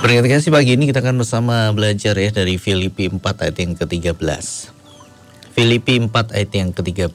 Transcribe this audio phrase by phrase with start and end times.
[0.00, 4.16] Berkat kasih pagi ini kita akan bersama belajar ya dari Filipi 4 ayat yang ke-13.
[5.52, 6.08] Filipi 4
[6.40, 7.12] ayat yang ke-13.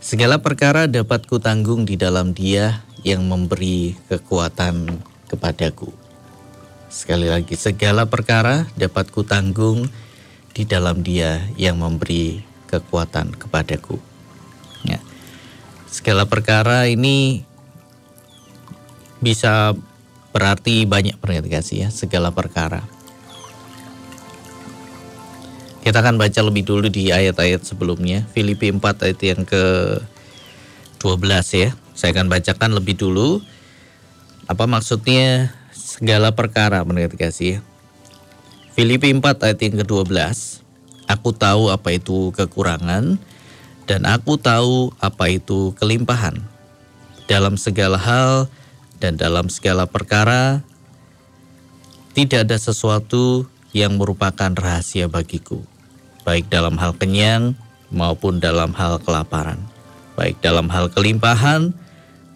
[0.00, 4.96] Segala perkara dapat kutanggung di dalam dia yang memberi kekuatan
[5.28, 5.92] kepadaku.
[6.88, 9.92] Sekali lagi, segala perkara dapat kutanggung
[10.56, 12.40] di dalam dia yang memberi
[12.72, 14.00] kekuatan kepadaku.
[14.88, 15.04] Ya.
[15.84, 17.44] Segala perkara ini
[19.20, 19.76] bisa
[20.30, 21.18] berarti banyak
[21.50, 22.82] kasih ya segala perkara.
[25.80, 28.28] Kita akan baca lebih dulu di ayat-ayat sebelumnya.
[28.36, 29.96] Filipi 4 ayat yang ke
[31.00, 31.24] 12
[31.56, 31.72] ya.
[31.96, 33.40] Saya akan bacakan lebih dulu.
[34.44, 36.84] Apa maksudnya segala perkara
[37.16, 37.58] kasih ya.
[38.76, 40.14] Filipi 4 ayat yang ke-12.
[41.10, 43.18] Aku tahu apa itu kekurangan
[43.88, 46.38] dan aku tahu apa itu kelimpahan.
[47.26, 48.46] Dalam segala hal
[49.00, 50.62] dan dalam segala perkara
[52.12, 55.64] tidak ada sesuatu yang merupakan rahasia bagiku,
[56.22, 57.56] baik dalam hal kenyang
[57.88, 59.58] maupun dalam hal kelaparan,
[60.14, 61.72] baik dalam hal kelimpahan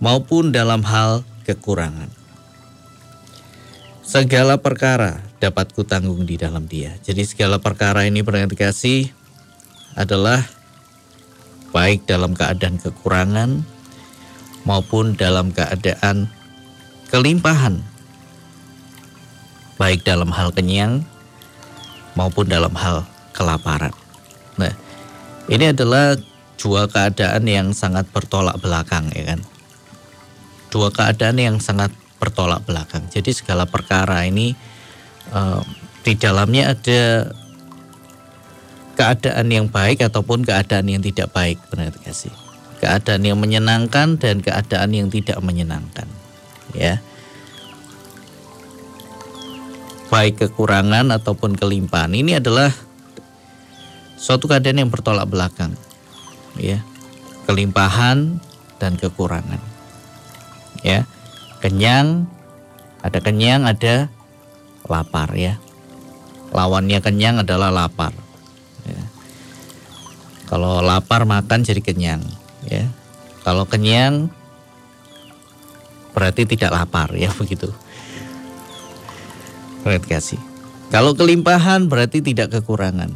[0.00, 2.08] maupun dalam hal kekurangan.
[4.04, 6.92] Segala perkara dapat kutanggung di dalam dia.
[7.00, 8.20] Jadi segala perkara ini
[8.52, 9.08] kasih
[9.96, 10.44] adalah
[11.72, 13.64] baik dalam keadaan kekurangan
[14.68, 16.30] maupun dalam keadaan
[17.14, 17.78] kelimpahan,
[19.78, 21.06] baik dalam hal kenyang
[22.18, 23.94] maupun dalam hal kelaparan.
[24.58, 24.74] Nah,
[25.46, 26.18] ini adalah
[26.58, 29.40] dua keadaan yang sangat bertolak belakang, ya kan?
[30.74, 33.06] Dua keadaan yang sangat bertolak belakang.
[33.06, 34.58] Jadi segala perkara ini
[35.30, 35.62] uh,
[36.02, 37.30] di dalamnya ada
[38.98, 42.34] keadaan yang baik ataupun keadaan yang tidak baik, benar kasih.
[42.82, 46.10] Keadaan yang menyenangkan dan keadaan yang tidak menyenangkan
[46.72, 47.02] ya.
[50.08, 52.70] Baik kekurangan ataupun kelimpahan ini adalah
[54.14, 55.76] suatu keadaan yang bertolak belakang
[56.56, 56.80] ya.
[57.44, 58.40] Kelimpahan
[58.80, 59.60] dan kekurangan
[60.80, 61.04] ya.
[61.60, 62.24] Kenyang
[63.04, 64.08] ada kenyang ada
[64.88, 65.60] lapar ya.
[66.54, 68.14] Lawannya kenyang adalah lapar
[68.86, 69.02] ya.
[70.46, 72.22] kalau lapar makan jadi kenyang
[72.68, 72.86] ya.
[73.44, 74.32] Kalau kenyang
[76.14, 77.68] berarti tidak lapar ya begitu.
[79.82, 80.40] Perhatikan kasih.
[80.88, 83.10] Kalau kelimpahan berarti tidak kekurangan.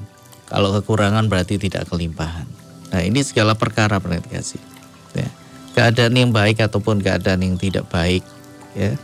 [0.51, 2.45] Kalau kekurangan berarti tidak kelimpahan.
[2.93, 4.61] Nah ini segala perkara perhatikan kasih.
[5.17, 5.31] Ya.
[5.79, 8.27] Keadaan yang baik ataupun keadaan yang tidak baik.
[8.75, 8.99] Ya.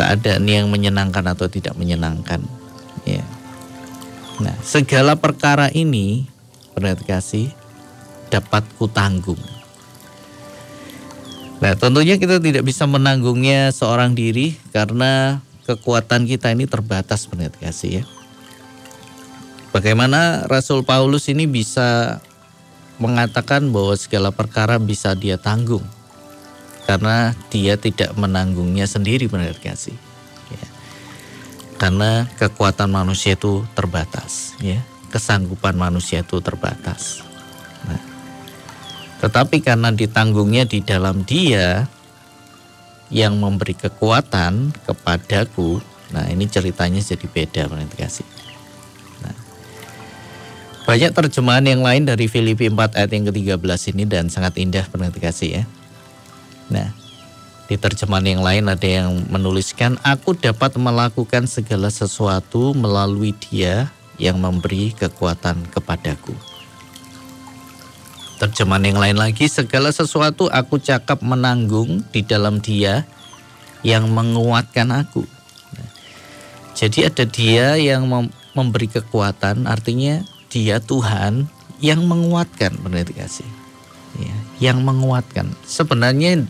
[0.00, 2.42] Keadaan yang menyenangkan atau tidak menyenangkan.
[3.04, 3.22] Ya.
[4.40, 6.26] Nah segala perkara ini
[6.72, 7.52] perhatikan kasih
[8.32, 9.57] dapat kutanggung
[11.58, 18.02] Nah, tentunya kita tidak bisa menanggungnya seorang diri karena kekuatan kita ini terbatas benar kasih
[18.02, 18.04] ya.
[19.74, 22.22] Bagaimana Rasul Paulus ini bisa
[22.96, 25.84] mengatakan bahwa segala perkara bisa dia tanggung
[26.88, 29.94] karena dia tidak menanggungnya sendiri benar kasih.
[30.48, 30.66] Ya.
[31.76, 34.80] Karena kekuatan manusia itu terbatas, ya.
[35.12, 37.27] Kesanggupan manusia itu terbatas.
[39.18, 41.90] Tetapi karena ditanggungnya di dalam dia
[43.10, 45.82] yang memberi kekuatan kepadaku,
[46.14, 47.62] nah ini ceritanya jadi beda
[47.98, 48.28] kasih.
[49.24, 49.34] Nah,
[50.86, 54.86] banyak terjemahan yang lain dari Filipi 4 ayat yang ke-13 ini dan sangat indah
[55.18, 55.64] kasih ya.
[56.68, 56.92] Nah,
[57.68, 64.40] di terjemahan yang lain ada yang menuliskan, aku dapat melakukan segala sesuatu melalui dia yang
[64.40, 66.32] memberi kekuatan kepadaku.
[68.38, 73.02] Terjemahan yang lain lagi, segala sesuatu aku cakap menanggung di dalam dia
[73.82, 75.26] yang menguatkan aku.
[76.78, 78.06] jadi ada dia yang
[78.54, 81.50] memberi kekuatan, artinya dia Tuhan
[81.82, 83.46] yang menguatkan, benar dikasih.
[84.22, 84.36] Ya,
[84.70, 85.50] yang menguatkan.
[85.66, 86.46] Sebenarnya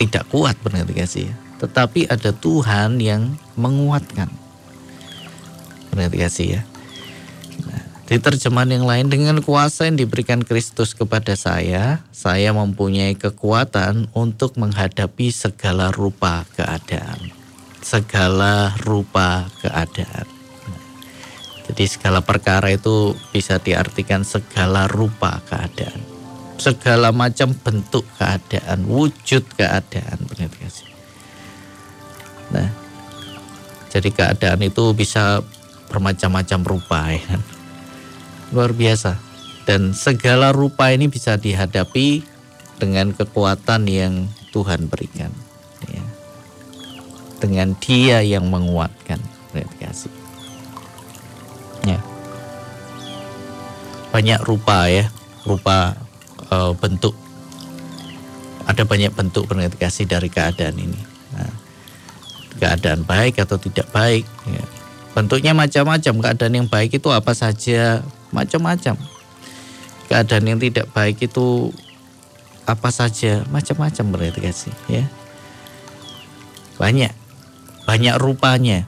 [0.00, 1.28] tidak kuat, benar dikasih.
[1.60, 4.32] Tetapi ada Tuhan yang menguatkan.
[5.92, 6.62] Benar dikasih ya.
[8.08, 14.56] Di terjemahan yang lain, dengan kuasa yang diberikan Kristus kepada saya, saya mempunyai kekuatan untuk
[14.56, 17.28] menghadapi segala rupa keadaan.
[17.84, 20.24] Segala rupa keadaan.
[21.68, 26.00] Jadi segala perkara itu bisa diartikan segala rupa keadaan.
[26.56, 30.16] Segala macam bentuk keadaan, wujud keadaan.
[32.56, 32.72] Nah,
[33.92, 35.44] jadi keadaan itu bisa
[35.92, 37.57] bermacam-macam rupa ya kan
[38.52, 39.20] luar biasa.
[39.68, 42.24] Dan segala rupa ini bisa dihadapi
[42.80, 45.32] dengan kekuatan yang Tuhan berikan.
[45.86, 46.02] Ya.
[47.38, 49.22] dengan dia yang menguatkan.
[49.78, 50.10] Kasih.
[51.86, 52.02] Ya.
[54.10, 55.06] Banyak rupa ya,
[55.46, 55.94] rupa
[56.50, 57.14] uh, bentuk.
[58.66, 59.46] Ada banyak bentuk
[59.78, 61.00] kasih dari keadaan ini.
[61.32, 61.54] Nah,
[62.58, 64.26] keadaan baik atau tidak baik.
[64.50, 64.64] Ya.
[65.14, 66.14] Bentuknya macam-macam.
[66.20, 68.96] Keadaan yang baik itu apa saja, macam-macam.
[70.08, 71.72] Keadaan yang tidak baik itu
[72.68, 74.04] apa saja, macam-macam
[74.40, 75.04] kasih ya.
[76.76, 77.12] Banyak,
[77.88, 78.84] banyak rupanya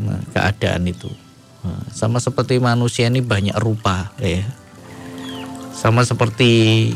[0.00, 1.08] nah, keadaan itu.
[1.64, 4.44] Nah, sama seperti manusia ini banyak rupa ya.
[5.72, 6.92] Sama seperti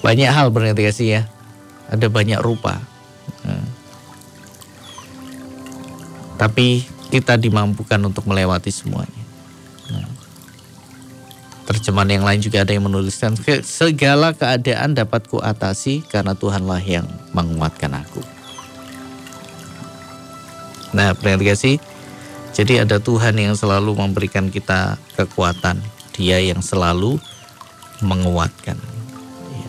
[0.00, 1.22] banyak hal kasih ya.
[1.88, 2.80] Ada banyak rupa.
[3.44, 3.64] Nah,
[6.40, 9.23] tapi kita dimampukan untuk melewati semuanya.
[11.64, 13.32] Terjemahan yang lain juga ada yang menuliskan
[13.64, 18.20] segala keadaan dapat kuatasi karena Tuhanlah yang menguatkan aku.
[20.92, 21.80] Nah, kasih.
[22.54, 25.82] Jadi ada Tuhan yang selalu memberikan kita kekuatan.
[26.14, 27.18] Dia yang selalu
[27.98, 28.78] menguatkan.
[29.50, 29.68] Iya.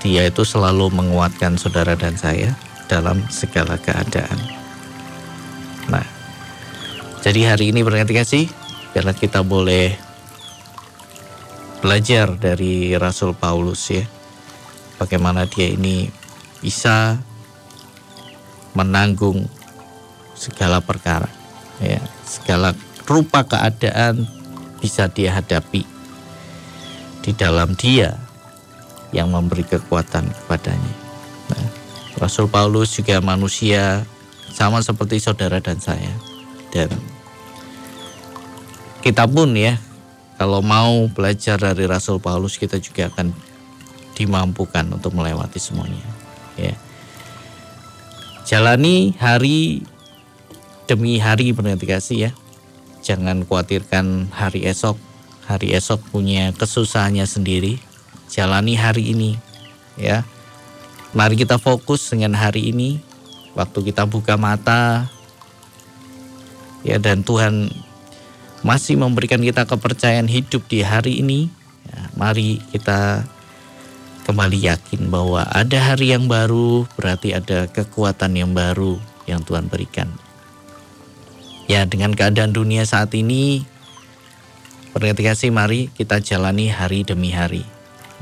[0.00, 2.56] Dia itu selalu menguatkan saudara dan saya
[2.88, 4.40] dalam segala keadaan.
[5.92, 6.06] Nah,
[7.20, 7.84] jadi hari ini
[8.16, 8.48] kasih.
[8.92, 9.96] biarlah kita boleh
[11.82, 14.06] belajar dari Rasul Paulus ya.
[15.02, 16.06] Bagaimana dia ini
[16.62, 17.18] bisa
[18.78, 19.50] menanggung
[20.38, 21.26] segala perkara
[21.82, 21.98] ya.
[22.22, 22.78] Segala
[23.10, 24.30] rupa keadaan
[24.78, 25.82] bisa dia hadapi
[27.26, 28.14] di dalam dia
[29.10, 30.94] yang memberi kekuatan kepadanya.
[31.50, 31.66] Nah,
[32.22, 34.06] Rasul Paulus juga manusia
[34.54, 36.14] sama seperti saudara dan saya.
[36.70, 36.88] Dan
[39.02, 39.76] kita pun ya
[40.36, 43.32] kalau mau belajar dari Rasul Paulus kita juga akan
[44.12, 46.04] dimampukan untuk melewati semuanya
[46.56, 46.76] ya
[48.44, 49.80] jalani hari
[50.92, 52.30] demi hari kasih ya.
[53.02, 55.00] Jangan khawatirkan hari esok.
[55.48, 57.80] Hari esok punya kesusahannya sendiri.
[58.28, 59.40] Jalani hari ini
[59.96, 60.22] ya.
[61.16, 63.00] Mari kita fokus dengan hari ini.
[63.56, 65.08] Waktu kita buka mata
[66.84, 67.68] ya dan Tuhan
[68.62, 71.50] masih memberikan kita kepercayaan hidup di hari ini.
[71.90, 73.26] Ya, mari kita
[74.22, 80.08] kembali yakin bahwa ada hari yang baru, berarti ada kekuatan yang baru yang Tuhan berikan.
[81.66, 83.66] Ya dengan keadaan dunia saat ini
[85.22, 87.66] kasih mari kita jalani hari demi hari.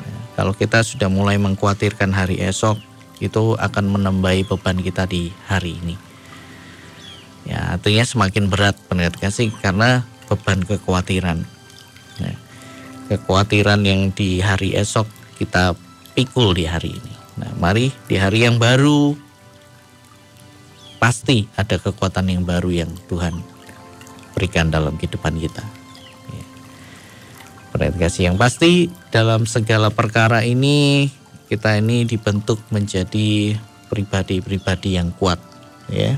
[0.01, 2.81] Ya, kalau kita sudah mulai mengkhawatirkan hari esok,
[3.21, 5.97] itu akan menambahi beban kita di hari ini.
[7.45, 8.77] Ya, artinya semakin berat
[9.21, 11.43] kasih karena beban kekhawatiran.
[12.23, 12.35] Ya,
[13.11, 15.11] kekhawatiran yang di hari esok
[15.43, 15.75] kita
[16.15, 17.15] pikul di hari ini.
[17.43, 19.19] Nah, mari di hari yang baru
[21.03, 23.35] pasti ada kekuatan yang baru yang Tuhan
[24.37, 25.65] berikan dalam kehidupan kita.
[26.31, 27.91] Ya.
[27.97, 31.09] kasih yang pasti dalam segala perkara ini
[31.51, 33.59] kita ini dibentuk menjadi
[33.91, 35.43] pribadi-pribadi yang kuat,
[35.91, 36.15] ya.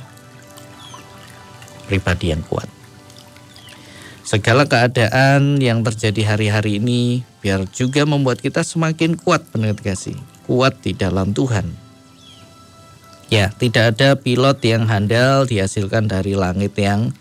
[1.89, 2.82] Pribadi yang kuat.
[4.33, 9.45] Segala keadaan yang terjadi hari-hari ini biar juga membuat kita semakin kuat
[9.85, 10.17] kasih,
[10.49, 11.69] kuat di dalam Tuhan,
[13.33, 17.17] Ya, tidak ada pilot yang handal dihasilkan dari langit yang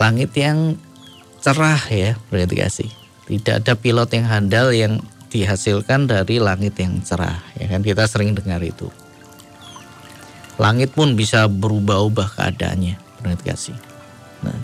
[0.00, 0.80] langit yang
[1.44, 2.90] cerah ya, berarti kasih.
[3.28, 8.32] Tidak ada pilot yang handal yang dihasilkan dari langit yang cerah, ya kan kita sering
[8.32, 8.88] dengar itu.
[10.56, 13.76] Langit pun bisa berubah-ubah keadaannya, berarti kasih.
[14.40, 14.56] Nah,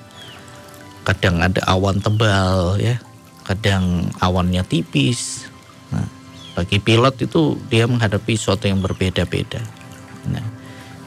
[1.02, 2.98] kadang ada awan tebal ya,
[3.46, 5.50] kadang awannya tipis.
[5.90, 6.06] Nah,
[6.54, 9.62] bagi pilot itu dia menghadapi sesuatu yang berbeda-beda.
[10.30, 10.46] Nah,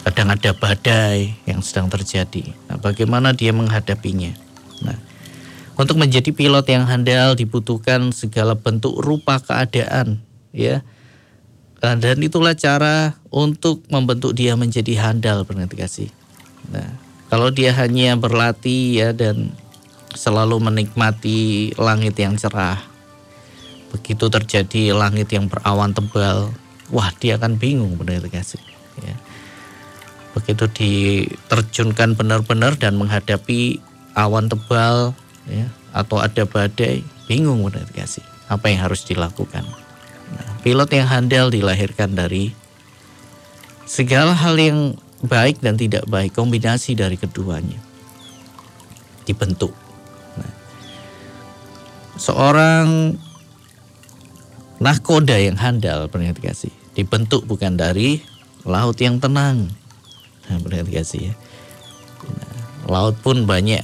[0.04, 2.52] kadang ada badai yang sedang terjadi.
[2.68, 4.36] Nah, bagaimana dia menghadapinya?
[4.84, 5.00] Nah,
[5.75, 10.84] untuk menjadi pilot yang handal dibutuhkan segala bentuk rupa keadaan, ya.
[11.84, 16.10] Dan itulah cara untuk membentuk dia menjadi handal, berarti kasih.
[16.74, 16.98] Nah,
[17.30, 19.54] kalau dia hanya berlatih ya dan
[20.15, 22.79] selalu menikmati langit yang cerah,
[23.91, 26.55] begitu terjadi langit yang berawan tebal,
[26.89, 28.63] wah dia akan bingung, berarti kasih
[29.03, 29.15] ya.
[30.36, 33.79] begitu diterjunkan benar-benar dan menghadapi
[34.15, 35.15] awan tebal
[35.48, 39.63] ya atau ada badai bingung benar kasih apa yang harus dilakukan.
[40.36, 42.51] Nah, pilot yang handal dilahirkan dari
[43.88, 47.79] segala hal yang baik dan tidak baik kombinasi dari keduanya.
[49.25, 49.85] Dibentuk
[52.15, 53.15] seorang
[54.79, 58.24] nahkoda yang handal pernah dikasih dibentuk bukan dari
[58.63, 59.69] laut yang tenang.
[60.48, 60.57] Nah,
[60.89, 61.34] kasih ya.
[62.25, 62.55] Nah,
[62.89, 63.84] laut pun banyak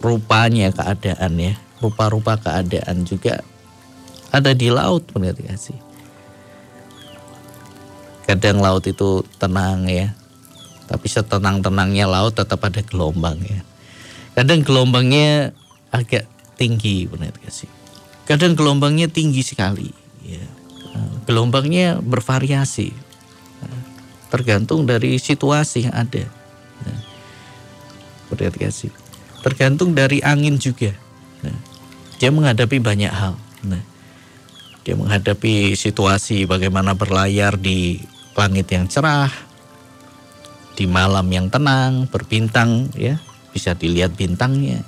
[0.00, 1.52] rupanya keadaan ya,
[1.82, 3.44] rupa-rupa keadaan juga
[4.32, 5.04] ada di laut
[5.44, 5.76] kasih.
[8.24, 10.14] Kadang laut itu tenang ya,
[10.86, 13.60] tapi setenang-tenangnya laut tetap ada gelombang ya.
[14.38, 15.50] Kadang gelombangnya
[15.90, 17.72] agak tinggi kasih.
[18.28, 19.88] Kadang gelombangnya tinggi sekali
[20.20, 20.44] ya.
[21.24, 22.92] Gelombangnya bervariasi
[24.30, 26.24] tergantung dari situasi yang ada.
[26.86, 27.00] Nah,
[28.30, 28.94] kasih.
[29.42, 30.94] Tergantung dari angin juga.
[31.42, 31.58] Nah,
[32.22, 33.34] dia menghadapi banyak hal.
[33.66, 33.82] Nah,
[34.86, 37.98] dia menghadapi situasi bagaimana berlayar di
[38.38, 39.32] langit yang cerah,
[40.78, 43.18] di malam yang tenang, berbintang, ya
[43.50, 44.86] bisa dilihat bintangnya.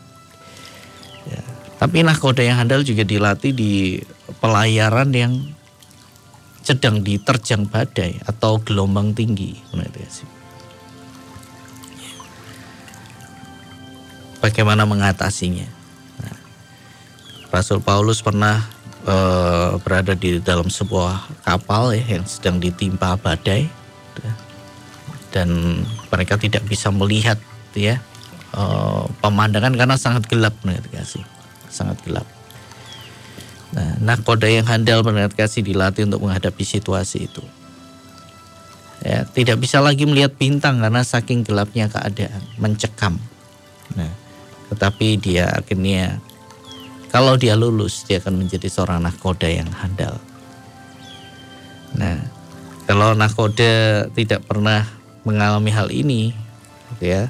[1.26, 1.43] Ya.
[1.83, 3.99] Tapi nahkoda yang handal juga dilatih di
[4.39, 5.35] pelayaran yang
[6.62, 9.59] sedang diterjang badai atau gelombang tinggi.
[14.39, 15.67] Bagaimana mengatasinya?
[16.23, 16.39] Nah,
[17.51, 18.62] Rasul Paulus pernah
[19.03, 23.67] uh, berada di dalam sebuah kapal ya yang sedang ditimpa badai
[25.33, 27.41] dan mereka tidak bisa melihat
[27.75, 27.99] ya
[28.55, 30.55] uh, pemandangan karena sangat gelap
[31.73, 32.29] sangat gelap.
[33.73, 35.00] Nah, nakoda yang handal
[35.33, 37.41] kasih dilatih untuk menghadapi situasi itu.
[39.02, 43.19] Ya, tidak bisa lagi melihat bintang karena saking gelapnya keadaan, mencekam.
[43.99, 44.12] Nah,
[44.71, 46.23] tetapi dia akhirnya
[47.11, 50.23] kalau dia lulus dia akan menjadi seorang nakoda yang handal.
[51.99, 52.21] Nah,
[52.87, 54.87] kalau nakoda tidak pernah
[55.26, 56.31] mengalami hal ini,
[56.95, 57.23] gitu ya,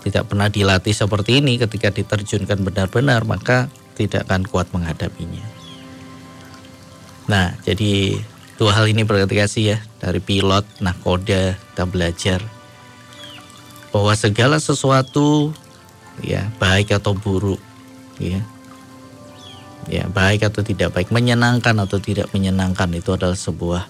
[0.00, 5.44] tidak pernah dilatih seperti ini ketika diterjunkan benar-benar, maka tidak akan kuat menghadapinya.
[7.28, 8.16] Nah, jadi
[8.56, 12.40] dua hal ini kasih ya dari pilot, nakoda kita belajar
[13.90, 15.50] bahwa segala sesuatu
[16.22, 17.58] ya baik atau buruk
[18.22, 18.44] ya
[19.90, 23.88] ya baik atau tidak baik menyenangkan atau tidak menyenangkan itu adalah sebuah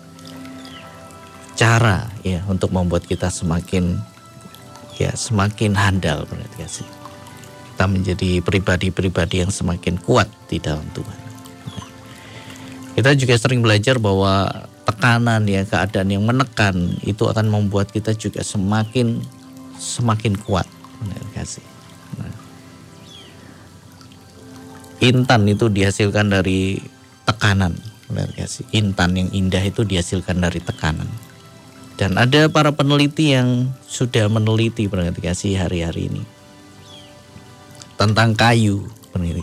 [1.59, 4.00] cara ya untuk membuat kita semakin
[5.00, 6.28] ya semakin handal
[6.61, 6.85] kasih
[7.80, 11.19] kita menjadi pribadi-pribadi yang semakin kuat di dalam Tuhan.
[12.92, 18.45] Kita juga sering belajar bahwa tekanan ya keadaan yang menekan itu akan membuat kita juga
[18.45, 19.25] semakin
[19.80, 20.69] semakin kuat.
[21.33, 21.64] Kasih.
[22.21, 22.37] Nah.
[25.00, 26.85] Intan itu dihasilkan dari
[27.25, 27.80] tekanan.
[28.37, 28.69] Kasih.
[28.76, 31.09] Intan yang indah itu dihasilkan dari tekanan.
[32.00, 34.88] Dan ada para peneliti yang sudah meneliti
[35.21, 36.25] kasih hari-hari ini
[38.00, 38.88] tentang kayu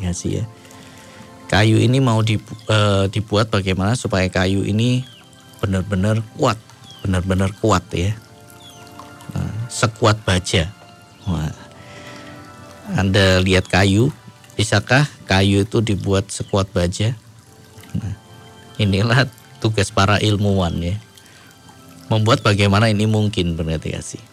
[0.01, 0.45] kasih ya.
[1.53, 5.05] Kayu ini mau dibu uh, dibuat bagaimana supaya kayu ini
[5.61, 6.57] benar-benar kuat,
[7.05, 8.17] benar-benar kuat ya.
[9.37, 10.73] Nah, sekuat baja.
[11.29, 11.53] Wah.
[12.97, 14.09] Anda lihat kayu,
[14.57, 17.13] bisakah kayu itu dibuat sekuat baja?
[17.93, 18.17] Nah,
[18.81, 19.29] inilah
[19.61, 20.97] tugas para ilmuwan ya.
[22.07, 24.23] Membuat bagaimana ini mungkin berarti kasih.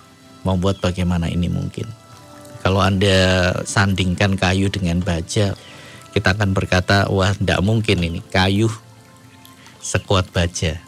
[0.46, 1.88] Membuat bagaimana ini mungkin.
[2.62, 5.52] Kalau Anda sandingkan kayu dengan baja,
[6.14, 8.70] kita akan berkata, wah tidak mungkin ini kayu
[9.84, 10.80] sekuat baja.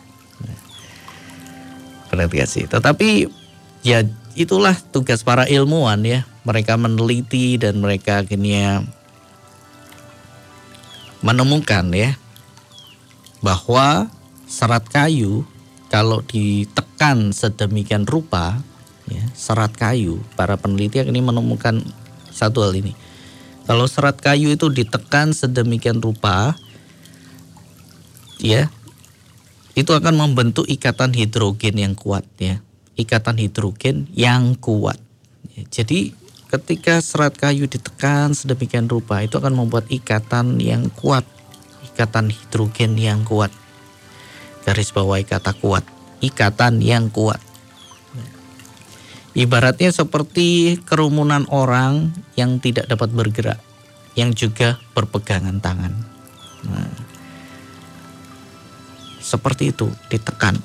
[2.08, 2.64] Berarti sih.
[2.64, 3.28] Tetapi
[3.84, 4.06] ya
[4.38, 6.24] itulah tugas para ilmuwan ya.
[6.46, 8.86] Mereka meneliti dan mereka akhirnya
[11.20, 12.14] menemukan ya
[13.42, 14.06] bahwa
[14.46, 15.42] serat kayu
[15.86, 18.58] kalau ditekan sedemikian rupa
[19.10, 20.18] ya, serat kayu.
[20.34, 21.82] Para peneliti ini menemukan
[22.30, 22.92] satu hal ini.
[23.66, 26.54] Kalau serat kayu itu ditekan sedemikian rupa,
[28.38, 28.70] ya,
[29.74, 32.62] itu akan membentuk ikatan hidrogen yang kuat, ya,
[32.94, 35.02] ikatan hidrogen yang kuat.
[35.58, 36.14] Ya, jadi
[36.46, 41.26] ketika serat kayu ditekan sedemikian rupa, itu akan membuat ikatan yang kuat,
[41.90, 43.50] ikatan hidrogen yang kuat.
[44.66, 45.86] Garis bawahi kata kuat,
[46.18, 47.38] ikatan yang kuat.
[49.36, 53.62] Ibaratnya seperti kerumunan orang yang tidak dapat bergerak,
[54.18, 55.92] yang juga berpegangan tangan.
[56.66, 56.90] Nah,
[59.22, 60.58] seperti itu, ditekan.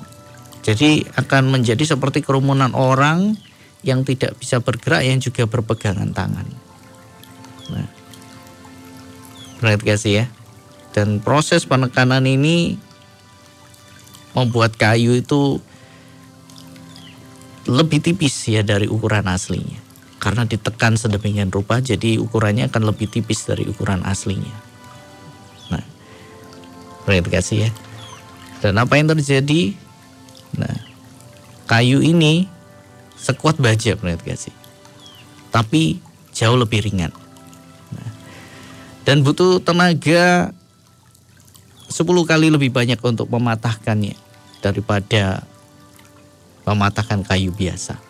[0.66, 3.38] Jadi akan menjadi seperti kerumunan orang
[3.86, 6.46] yang tidak bisa bergerak, yang juga berpegangan tangan.
[7.70, 7.86] Nah,
[9.62, 10.26] kasih ya.
[10.90, 12.80] Dan proses penekanan ini
[14.32, 15.60] membuat kayu itu
[17.68, 19.78] lebih tipis ya dari ukuran aslinya.
[20.22, 24.54] Karena ditekan sedemikian rupa jadi ukurannya akan lebih tipis dari ukuran aslinya.
[25.70, 25.82] Nah,
[27.06, 27.70] kasih ya.
[28.62, 29.74] Dan apa yang terjadi?
[30.54, 30.78] Nah,
[31.66, 32.46] kayu ini
[33.18, 34.54] sekuat baja perhatikan sih.
[35.50, 35.98] Tapi
[36.30, 37.10] jauh lebih ringan.
[37.90, 38.10] Nah,
[39.02, 40.54] dan butuh tenaga
[41.92, 44.16] 10 kali lebih banyak untuk mematahkannya
[44.64, 45.44] daripada
[46.64, 48.00] mematahkan kayu biasa.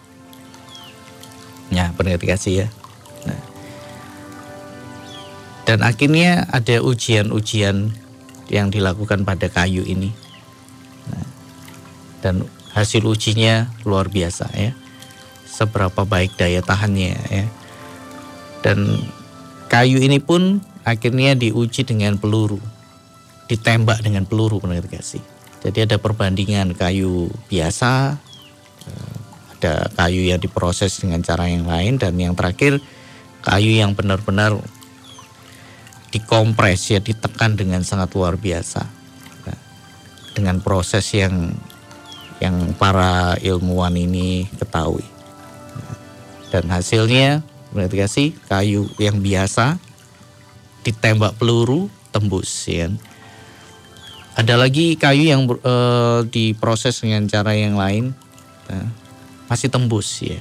[1.73, 2.69] Ya, perhatikan sih ya.
[3.25, 3.41] Nah,
[5.65, 7.91] dan akhirnya ada ujian-ujian
[8.53, 10.13] yang dilakukan pada kayu ini.
[11.09, 11.27] Nah,
[12.21, 12.35] dan
[12.77, 14.77] hasil ujinya luar biasa ya.
[15.49, 17.47] Seberapa baik daya tahannya ya.
[18.61, 19.01] Dan
[19.73, 22.61] kayu ini pun akhirnya diuji dengan peluru.
[23.53, 25.21] Ditembak dengan peluru kasih.
[25.61, 28.17] Jadi ada perbandingan kayu biasa,
[28.89, 29.17] eh,
[29.61, 32.81] ada kayu yang diproses dengan cara yang lain dan yang terakhir
[33.45, 34.57] kayu yang benar-benar
[36.11, 38.83] dikompres ya ditekan dengan sangat luar biasa.
[39.47, 39.59] Nah,
[40.35, 41.55] dengan proses yang
[42.43, 45.07] yang para ilmuwan ini ketahui.
[46.51, 49.79] Dan hasilnya berarti kasih kayu yang biasa
[50.83, 52.91] ditembak peluru tembus ya
[54.39, 55.75] ada lagi kayu yang e,
[56.29, 58.17] diproses dengan cara yang lain
[58.71, 58.89] nah,
[59.53, 60.41] masih tembus ya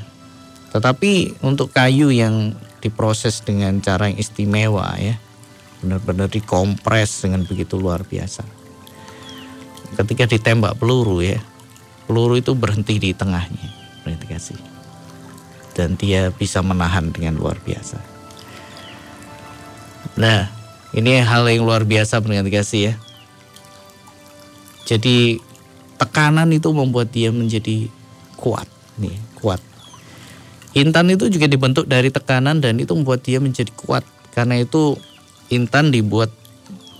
[0.72, 5.20] tetapi untuk kayu yang diproses dengan cara yang istimewa ya
[5.82, 8.46] benar-benar dikompres dengan begitu luar biasa.
[9.98, 11.42] Ketika ditembak peluru ya,
[12.06, 13.68] peluru itu berhenti di tengahnya,
[14.06, 14.60] berhenti kasih.
[15.76, 17.98] Dan dia bisa menahan dengan luar biasa.
[20.22, 20.48] Nah,
[20.94, 22.94] ini hal yang luar biasa berhenti kasih ya.
[24.92, 25.40] Jadi
[25.96, 27.88] tekanan itu membuat dia menjadi
[28.36, 28.68] kuat,
[29.00, 29.64] nih kuat.
[30.76, 34.04] Intan itu juga dibentuk dari tekanan dan itu membuat dia menjadi kuat.
[34.36, 35.00] Karena itu
[35.48, 36.28] intan dibuat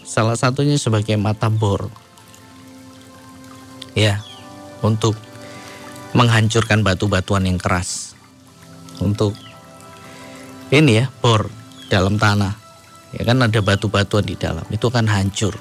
[0.08, 1.92] salah satunya sebagai mata bor.
[3.92, 4.24] Ya,
[4.80, 5.20] untuk
[6.16, 8.16] menghancurkan batu-batuan yang keras.
[9.04, 9.36] Untuk
[10.72, 11.52] ini ya, bor
[11.92, 12.56] dalam tanah.
[13.12, 15.60] Ya kan ada batu-batuan di dalam, itu akan hancur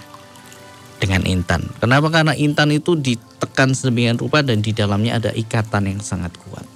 [1.01, 1.65] dengan intan.
[1.81, 2.13] Kenapa?
[2.13, 6.69] Karena intan itu ditekan sedemikian rupa dan di dalamnya ada ikatan yang sangat kuat.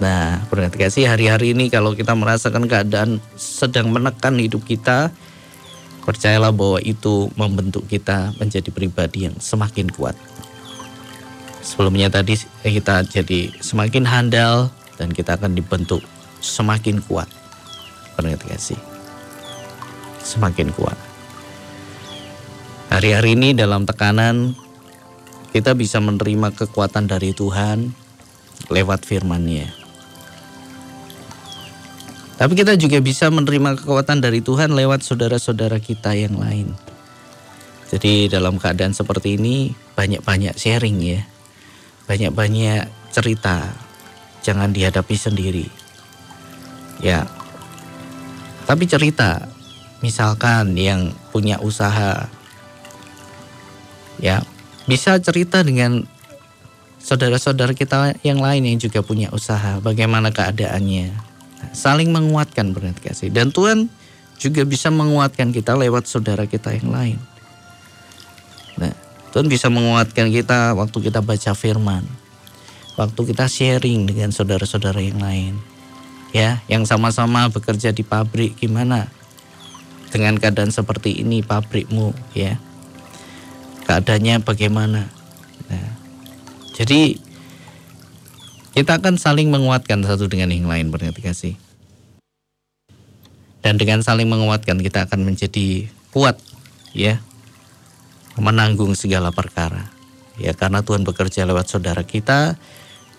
[0.00, 5.12] Nah, berarti kasih hari-hari ini kalau kita merasakan keadaan sedang menekan hidup kita,
[6.08, 10.16] percayalah bahwa itu membentuk kita menjadi pribadi yang semakin kuat.
[11.60, 16.00] Sebelumnya tadi kita jadi semakin handal dan kita akan dibentuk
[16.40, 17.28] semakin kuat.
[18.16, 18.80] Berarti kasih.
[20.24, 21.09] Semakin kuat.
[23.00, 24.52] Hari-hari ini dalam tekanan
[25.56, 27.96] kita bisa menerima kekuatan dari Tuhan
[28.68, 29.72] lewat firman-Nya.
[32.36, 36.76] Tapi kita juga bisa menerima kekuatan dari Tuhan lewat saudara-saudara kita yang lain.
[37.88, 41.24] Jadi dalam keadaan seperti ini banyak-banyak sharing ya.
[42.04, 42.84] Banyak-banyak
[43.16, 43.80] cerita.
[44.44, 45.72] Jangan dihadapi sendiri.
[47.00, 47.24] Ya.
[48.68, 49.48] Tapi cerita.
[50.04, 52.28] Misalkan yang punya usaha
[54.20, 54.44] ya
[54.86, 56.04] bisa cerita dengan
[57.00, 61.16] saudara-saudara kita yang lain yang juga punya usaha, bagaimana keadaannya,
[61.72, 63.32] saling menguatkan berarti kasih.
[63.32, 63.88] Dan Tuhan
[64.40, 67.18] juga bisa menguatkan kita lewat saudara kita yang lain.
[68.76, 68.92] Nah,
[69.32, 72.04] Tuhan bisa menguatkan kita waktu kita baca firman.
[72.96, 75.56] Waktu kita sharing dengan saudara-saudara yang lain.
[76.30, 79.08] Ya, yang sama-sama bekerja di pabrik gimana?
[80.10, 82.58] Dengan keadaan seperti ini pabrikmu ya.
[83.90, 85.10] Keadaannya bagaimana?
[85.66, 85.90] Nah,
[86.78, 87.18] jadi
[88.70, 91.54] kita akan saling menguatkan satu dengan yang lain berarti kasih.
[93.66, 96.38] Dan dengan saling menguatkan kita akan menjadi kuat
[96.94, 97.18] ya.
[98.38, 99.90] Menanggung segala perkara.
[100.38, 102.54] Ya karena Tuhan bekerja lewat saudara kita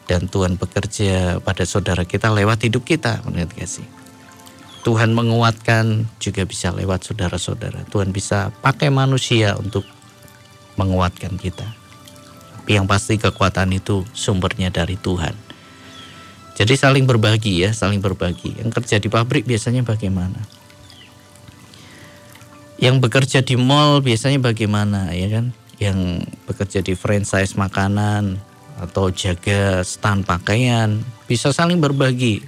[0.08, 3.88] dan Tuhan bekerja pada saudara kita lewat hidup kita berarti kasih.
[4.88, 7.84] Tuhan menguatkan juga bisa lewat saudara-saudara.
[7.92, 9.84] Tuhan bisa pakai manusia untuk
[10.76, 11.68] menguatkan kita.
[12.62, 15.34] Tapi yang pasti kekuatan itu sumbernya dari Tuhan.
[16.56, 18.54] Jadi saling berbagi ya, saling berbagi.
[18.62, 20.38] Yang kerja di pabrik biasanya bagaimana?
[22.78, 25.46] Yang bekerja di mall biasanya bagaimana ya kan?
[25.82, 28.38] Yang bekerja di franchise makanan
[28.78, 32.46] atau jaga stand pakaian bisa saling berbagi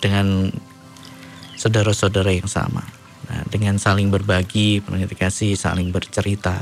[0.00, 0.48] dengan
[1.60, 2.82] saudara-saudara yang sama.
[3.30, 4.82] Nah, dengan saling berbagi,
[5.14, 6.58] kasih, saling bercerita,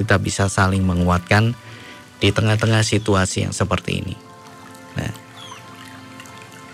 [0.00, 1.54] kita bisa saling menguatkan
[2.18, 4.16] di tengah-tengah situasi yang seperti ini.
[4.98, 5.12] Nah,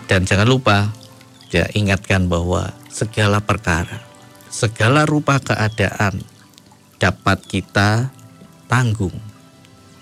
[0.07, 0.93] dan jangan lupa
[1.49, 4.01] ya ingatkan bahwa segala perkara,
[4.47, 6.23] segala rupa keadaan
[7.01, 8.13] dapat kita
[8.71, 9.31] tanggung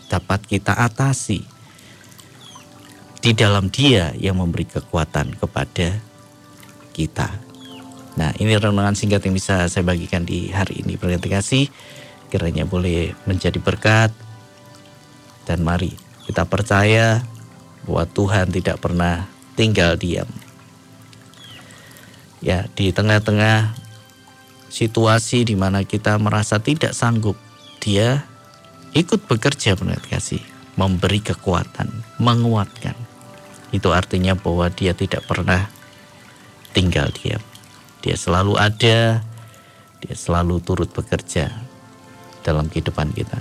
[0.09, 1.45] dapat kita atasi.
[3.19, 6.01] Di dalam Dia yang memberi kekuatan kepada
[6.95, 7.29] kita.
[8.17, 10.97] Nah, ini renungan singkat yang bisa saya bagikan di hari ini.
[10.97, 11.69] Terima kasih.
[12.29, 14.13] Kiranya boleh menjadi berkat.
[15.49, 15.97] Dan mari
[16.29, 17.25] kita percaya
[17.89, 19.25] bahwa Tuhan tidak pernah
[19.57, 20.29] tinggal diam.
[22.39, 23.73] Ya, di tengah-tengah
[24.69, 27.35] situasi di mana kita merasa tidak sanggup,
[27.81, 28.23] dia
[28.93, 30.39] ikut bekerja benar kasih,
[30.77, 31.89] memberi kekuatan,
[32.21, 32.95] menguatkan.
[33.73, 35.67] Itu artinya bahwa dia tidak pernah
[36.71, 37.41] tinggal diam.
[38.05, 39.25] Dia selalu ada,
[39.99, 41.68] dia selalu turut bekerja
[42.49, 43.37] dalam kehidupan kita.